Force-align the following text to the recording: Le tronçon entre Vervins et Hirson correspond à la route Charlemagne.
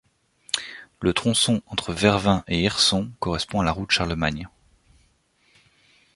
Le 0.99 1.13
tronçon 1.13 1.61
entre 1.67 1.93
Vervins 1.93 2.43
et 2.47 2.59
Hirson 2.59 3.11
correspond 3.19 3.59
à 3.59 3.63
la 3.63 3.71
route 3.71 3.91
Charlemagne. 3.91 4.49